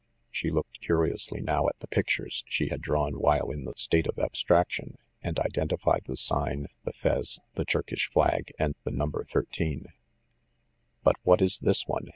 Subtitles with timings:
[0.31, 4.17] She looked curiously now at the pictures she had drawn while in the state of
[4.17, 9.89] abstraction, and identified the sign, the fez, the Turkish flag, and the number 13.
[11.03, 12.07] "But what is this one?"